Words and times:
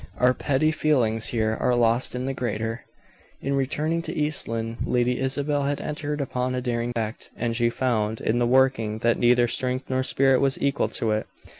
Our 0.17 0.33
petty 0.33 0.71
feelings 0.71 1.27
here 1.27 1.55
are 1.59 1.75
lost 1.75 2.15
in 2.15 2.25
the 2.25 2.33
greater. 2.33 2.85
In 3.39 3.53
returning 3.55 4.01
to 4.01 4.11
East 4.15 4.47
Lynne, 4.47 4.77
Lady 4.83 5.19
Isabel 5.19 5.65
had 5.65 5.79
entered 5.79 6.21
upon 6.21 6.55
a 6.55 6.59
daring 6.61 6.91
act, 6.95 7.29
and 7.37 7.55
she 7.55 7.69
found, 7.69 8.19
in 8.19 8.39
the 8.39 8.47
working, 8.47 8.97
that 9.05 9.19
neither 9.19 9.47
strength 9.47 9.91
nor 9.91 10.01
spirit 10.01 10.41
was 10.41 10.57
equal 10.59 10.87
to 10.89 11.11
it. 11.11 11.27